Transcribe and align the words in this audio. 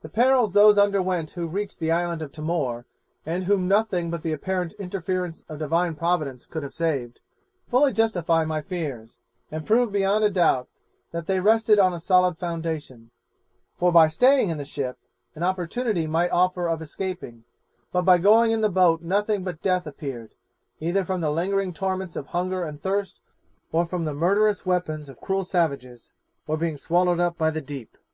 The 0.00 0.08
perils 0.08 0.52
those 0.52 0.78
underwent 0.78 1.32
who 1.32 1.46
reached 1.46 1.80
the 1.80 1.90
island 1.90 2.22
of 2.22 2.32
Timor, 2.32 2.86
and 3.26 3.44
whom 3.44 3.68
nothing 3.68 4.10
but 4.10 4.22
the 4.22 4.32
apparent 4.32 4.72
interference 4.78 5.44
of 5.50 5.58
Divine 5.58 5.94
Providence 5.96 6.46
could 6.46 6.62
have 6.62 6.72
saved, 6.72 7.20
fully 7.68 7.92
justify 7.92 8.46
my 8.46 8.62
fears, 8.62 9.18
and 9.52 9.66
prove 9.66 9.92
beyond 9.92 10.24
a 10.24 10.30
doubt 10.30 10.70
that 11.10 11.26
they 11.26 11.40
rested 11.40 11.78
on 11.78 11.92
a 11.92 12.00
solid 12.00 12.38
foundation; 12.38 13.10
for 13.76 13.92
by 13.92 14.08
staying 14.08 14.48
in 14.48 14.56
the 14.56 14.64
ship, 14.64 14.96
an 15.34 15.42
opportunity 15.42 16.06
might 16.06 16.30
offer 16.30 16.66
of 16.66 16.80
escaping, 16.80 17.44
but 17.92 18.00
by 18.00 18.16
going 18.16 18.52
in 18.52 18.62
the 18.62 18.70
boat 18.70 19.02
nothing 19.02 19.44
but 19.44 19.60
death 19.60 19.86
appeared, 19.86 20.32
either 20.80 21.04
from 21.04 21.20
the 21.20 21.30
lingering 21.30 21.74
torments 21.74 22.16
of 22.16 22.28
hunger 22.28 22.64
and 22.64 22.80
thirst, 22.82 23.20
or 23.72 23.84
from 23.84 24.06
the 24.06 24.14
murderous 24.14 24.64
weapons 24.64 25.10
of 25.10 25.20
cruel 25.20 25.44
savages, 25.44 26.08
or 26.46 26.56
being 26.56 26.78
swallowed 26.78 27.20
up 27.20 27.36
by 27.36 27.50
the 27.50 27.60
deep. 27.60 27.98